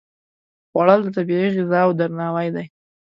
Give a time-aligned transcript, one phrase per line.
[0.69, 2.65] خوړل د طبیعي غذاو درناوی دی